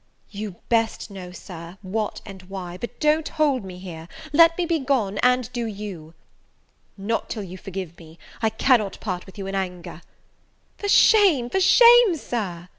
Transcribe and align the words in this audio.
"You 0.31 0.55
best 0.67 1.11
know, 1.11 1.31
Sir, 1.31 1.77
what 1.83 2.21
and 2.25 2.41
why: 2.49 2.75
but 2.75 2.99
don't 2.99 3.29
hold 3.29 3.63
me 3.63 3.77
here, 3.77 4.07
let 4.33 4.57
me 4.57 4.65
be 4.65 4.79
gone; 4.79 5.19
and 5.19 5.47
do 5.53 5.67
you!" 5.67 6.15
"Not 6.97 7.29
till 7.29 7.43
you 7.43 7.55
forgive 7.59 7.99
me! 7.99 8.17
I 8.41 8.49
cannot 8.49 8.99
part 8.99 9.27
with 9.27 9.37
you 9.37 9.45
in 9.45 9.53
anger." 9.53 10.01
"For 10.79 10.87
shame, 10.87 11.51
for 11.51 11.59
shame, 11.59 12.17
Sir!" 12.17 12.67